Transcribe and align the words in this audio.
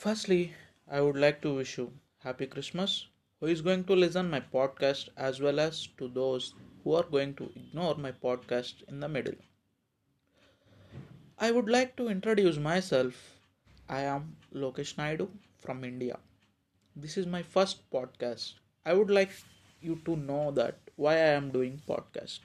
Firstly, 0.00 0.54
I 0.90 1.02
would 1.02 1.16
like 1.18 1.42
to 1.42 1.56
wish 1.56 1.76
you 1.76 1.92
Happy 2.20 2.46
Christmas. 2.46 3.08
Who 3.38 3.48
is 3.48 3.60
going 3.60 3.84
to 3.84 3.94
listen 3.94 4.30
my 4.30 4.40
podcast 4.40 5.10
as 5.14 5.40
well 5.42 5.60
as 5.60 5.88
to 5.98 6.08
those 6.08 6.54
who 6.82 6.94
are 6.94 7.02
going 7.02 7.34
to 7.34 7.50
ignore 7.54 7.94
my 7.96 8.12
podcast 8.12 8.82
in 8.88 9.00
the 9.00 9.10
middle. 9.10 9.34
I 11.38 11.50
would 11.50 11.68
like 11.68 11.96
to 11.96 12.08
introduce 12.08 12.56
myself. 12.56 13.20
I 13.90 14.00
am 14.14 14.38
Lokesh 14.54 14.96
Naidu 14.96 15.28
from 15.58 15.84
India. 15.84 16.18
This 16.96 17.18
is 17.18 17.26
my 17.26 17.42
first 17.42 17.90
podcast. 17.90 18.54
I 18.86 18.94
would 18.94 19.10
like 19.10 19.32
you 19.82 20.00
to 20.06 20.16
know 20.16 20.50
that 20.52 20.78
why 20.96 21.16
I 21.16 21.34
am 21.40 21.50
doing 21.50 21.82
podcast. 21.86 22.38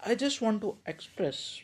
I 0.00 0.14
just 0.14 0.40
want 0.40 0.62
to 0.62 0.78
express 0.86 1.60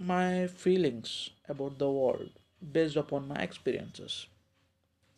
my 0.00 0.48
feelings 0.48 1.30
about 1.48 1.78
the 1.78 1.88
world 1.88 2.43
based 2.72 2.96
upon 2.96 3.28
my 3.28 3.36
experiences. 3.36 4.26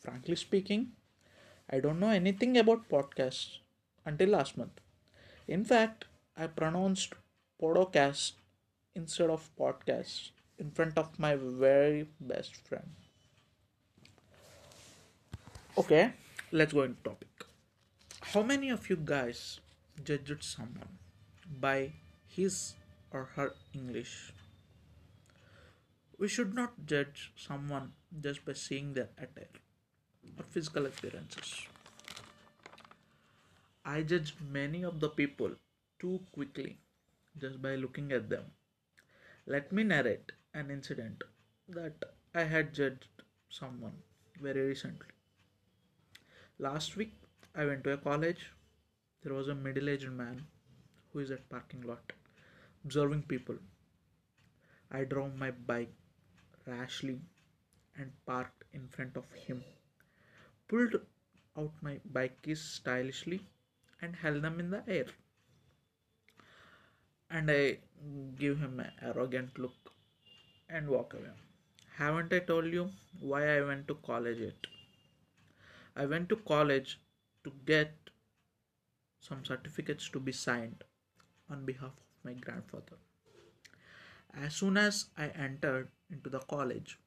Frankly 0.00 0.36
speaking, 0.36 0.92
I 1.70 1.80
don't 1.80 2.00
know 2.00 2.10
anything 2.10 2.56
about 2.58 2.88
podcasts 2.88 3.58
until 4.04 4.30
last 4.30 4.56
month. 4.56 4.80
In 5.48 5.64
fact, 5.64 6.06
I 6.36 6.46
pronounced 6.48 7.14
podcast 7.62 8.32
instead 8.94 9.30
of 9.30 9.50
podcast 9.58 10.30
in 10.58 10.70
front 10.70 10.98
of 10.98 11.18
my 11.18 11.36
very 11.36 12.08
best 12.20 12.56
friend. 12.56 12.90
Okay, 15.78 16.12
let's 16.52 16.72
go 16.72 16.82
into 16.82 17.02
topic. 17.02 17.28
How 18.32 18.42
many 18.42 18.70
of 18.70 18.90
you 18.90 18.96
guys 18.96 19.60
judged 20.04 20.42
someone 20.44 20.98
by 21.60 21.92
his 22.28 22.74
or 23.12 23.24
her 23.36 23.52
English? 23.74 24.32
We 26.18 26.28
should 26.28 26.54
not 26.54 26.86
judge 26.86 27.32
someone 27.36 27.92
just 28.20 28.44
by 28.44 28.54
seeing 28.54 28.94
their 28.94 29.10
attire 29.18 29.48
or 30.38 30.44
physical 30.44 30.86
appearances. 30.86 31.66
I 33.84 34.02
judge 34.02 34.34
many 34.50 34.82
of 34.82 35.00
the 35.00 35.10
people 35.10 35.50
too 35.98 36.20
quickly 36.32 36.78
just 37.38 37.60
by 37.60 37.74
looking 37.74 38.12
at 38.12 38.30
them. 38.30 38.44
Let 39.46 39.72
me 39.72 39.84
narrate 39.84 40.32
an 40.54 40.70
incident 40.70 41.22
that 41.68 42.02
I 42.34 42.44
had 42.44 42.72
judged 42.72 43.08
someone 43.50 43.98
very 44.40 44.62
recently. 44.68 45.08
Last 46.58 46.96
week, 46.96 47.12
I 47.54 47.66
went 47.66 47.84
to 47.84 47.92
a 47.92 47.98
college. 47.98 48.52
There 49.22 49.34
was 49.34 49.48
a 49.48 49.54
middle 49.54 49.90
aged 49.90 50.10
man 50.10 50.46
who 51.12 51.18
is 51.18 51.30
at 51.30 51.48
parking 51.50 51.82
lot 51.82 52.12
observing 52.84 53.22
people. 53.22 53.56
I 54.90 55.04
drove 55.04 55.36
my 55.36 55.50
bike 55.50 55.92
rashly 56.66 57.20
and 57.98 58.12
parked 58.26 58.64
in 58.72 58.88
front 58.88 59.16
of 59.16 59.30
him, 59.32 59.64
pulled 60.68 60.96
out 61.58 61.72
my 61.80 62.00
bike 62.12 62.42
keys 62.42 62.60
stylishly 62.60 63.40
and 64.02 64.16
held 64.16 64.42
them 64.42 64.60
in 64.60 64.70
the 64.70 64.82
air. 64.86 65.06
And 67.30 67.50
I 67.50 67.78
give 68.38 68.58
him 68.58 68.80
an 68.80 68.92
arrogant 69.02 69.58
look 69.58 69.92
and 70.68 70.88
walk 70.88 71.14
away. 71.14 71.30
Haven't 71.96 72.32
I 72.32 72.40
told 72.40 72.66
you 72.66 72.90
why 73.20 73.56
I 73.56 73.62
went 73.62 73.88
to 73.88 73.94
college 73.94 74.38
yet? 74.38 74.66
I 75.96 76.06
went 76.06 76.28
to 76.28 76.36
college 76.36 77.00
to 77.44 77.52
get 77.64 77.94
some 79.20 79.44
certificates 79.44 80.08
to 80.10 80.20
be 80.20 80.32
signed 80.32 80.84
on 81.50 81.64
behalf 81.64 81.92
of 81.92 82.24
my 82.24 82.34
grandfather. 82.34 82.98
As 84.38 84.54
soon 84.54 84.76
as 84.76 85.06
I 85.16 85.28
entered 85.28 85.88
into 86.10 86.28
the 86.28 86.40
college, 86.40 86.98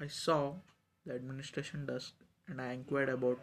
I 0.00 0.08
saw 0.08 0.56
the 1.04 1.14
administration 1.14 1.86
desk 1.86 2.14
and 2.48 2.60
I 2.60 2.72
inquired 2.72 3.08
about 3.08 3.38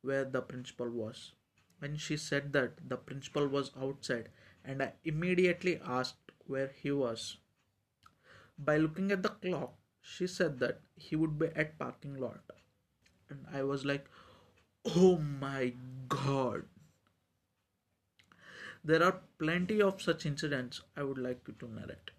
where 0.00 0.24
the 0.24 0.40
principal 0.40 0.88
was. 0.88 1.32
When 1.80 1.96
she 1.96 2.16
said 2.16 2.54
that 2.54 2.88
the 2.88 2.96
principal 2.96 3.46
was 3.46 3.72
outside, 3.78 4.30
and 4.64 4.82
I 4.82 4.94
immediately 5.04 5.78
asked 5.84 6.32
where 6.46 6.68
he 6.68 6.90
was. 6.90 7.36
By 8.58 8.78
looking 8.78 9.12
at 9.12 9.22
the 9.22 9.28
clock, 9.28 9.74
she 10.00 10.26
said 10.26 10.58
that 10.60 10.80
he 10.94 11.14
would 11.14 11.38
be 11.38 11.48
at 11.48 11.78
parking 11.78 12.14
lot. 12.14 12.40
And 13.28 13.44
I 13.52 13.64
was 13.64 13.84
like, 13.84 14.06
oh 14.86 15.18
my 15.18 15.74
god. 16.08 16.64
There 18.82 19.02
are 19.02 19.20
plenty 19.38 19.82
of 19.82 20.00
such 20.00 20.24
incidents 20.24 20.80
I 20.96 21.02
would 21.02 21.18
like 21.18 21.42
you 21.46 21.54
to 21.60 21.68
narrate. 21.68 22.12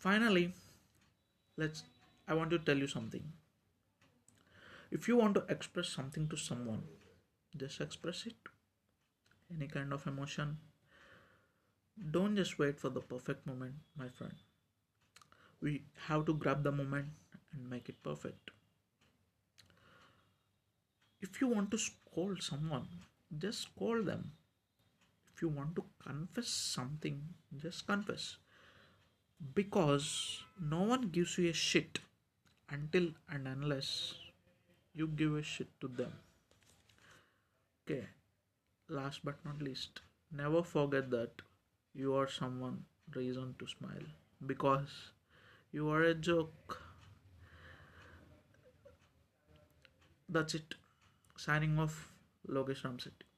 Finally, 0.00 0.54
let's 1.58 1.84
I 2.26 2.32
want 2.32 2.50
to 2.52 2.58
tell 2.58 2.78
you 2.78 2.86
something. 2.86 3.24
If 4.90 5.08
you 5.08 5.16
want 5.16 5.34
to 5.34 5.44
express 5.54 5.90
something 5.90 6.26
to 6.28 6.38
someone, 6.38 6.84
just 7.54 7.82
express 7.82 8.24
it. 8.24 8.48
Any 9.54 9.66
kind 9.66 9.92
of 9.92 10.06
emotion. 10.06 10.56
Don't 12.12 12.34
just 12.34 12.58
wait 12.58 12.80
for 12.80 12.88
the 12.88 13.02
perfect 13.02 13.46
moment, 13.46 13.74
my 13.94 14.08
friend. 14.08 14.32
We 15.60 15.82
have 16.08 16.24
to 16.26 16.34
grab 16.34 16.64
the 16.64 16.72
moment 16.72 17.08
and 17.52 17.68
make 17.68 17.90
it 17.90 18.02
perfect. 18.02 18.52
If 21.20 21.42
you 21.42 21.48
want 21.48 21.70
to 21.72 21.78
scold 21.78 22.42
someone, 22.42 22.88
just 23.36 23.64
scold 23.64 24.06
them. 24.06 24.32
If 25.34 25.42
you 25.42 25.48
want 25.50 25.76
to 25.76 25.84
confess 26.02 26.48
something, 26.48 27.20
just 27.54 27.86
confess 27.86 28.36
because 29.54 30.42
no 30.60 30.82
one 30.82 31.08
gives 31.10 31.36
you 31.38 31.50
a 31.50 31.52
shit 31.52 32.00
until 32.68 33.08
and 33.28 33.48
unless 33.48 34.14
you 34.94 35.06
give 35.06 35.34
a 35.34 35.42
shit 35.42 35.68
to 35.80 35.88
them. 35.88 36.12
Okay, 37.84 38.06
last 38.88 39.24
but 39.24 39.44
not 39.44 39.62
least, 39.62 40.00
never 40.30 40.62
forget 40.62 41.10
that 41.10 41.42
you 41.94 42.14
are 42.14 42.28
someone 42.28 42.84
reason 43.14 43.54
to 43.58 43.66
smile 43.66 44.06
because 44.46 45.12
you 45.72 45.88
are 45.88 46.02
a 46.02 46.14
joke. 46.14 46.80
That's 50.28 50.54
it. 50.54 50.74
Signing 51.36 51.78
off, 51.78 52.12
Lokesh 52.48 52.82
Ramsetti. 52.84 53.29